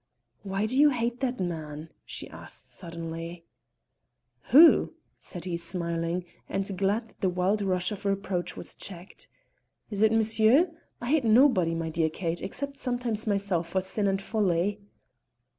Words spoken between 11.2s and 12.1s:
nobody, my dear